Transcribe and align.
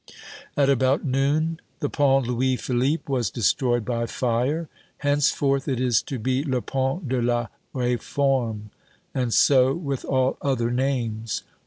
At 0.57 0.67
about 0.67 1.05
noon, 1.05 1.59
the 1.79 1.87
Pont 1.87 2.25
Louis 2.25 2.55
Philippe 2.55 3.03
was 3.07 3.29
destroyed 3.29 3.85
by 3.85 4.07
fire. 4.07 4.67
Henceforth 4.97 5.67
it 5.67 5.79
is 5.79 6.01
to 6.01 6.17
be 6.17 6.43
"Le 6.43 6.59
Pont 6.59 7.07
de 7.07 7.21
la 7.21 7.49
Réforme." 7.75 8.71
And 9.13 9.31
so 9.31 9.75
with 9.75 10.03
all 10.03 10.39
other 10.41 10.71
names. 10.71 11.43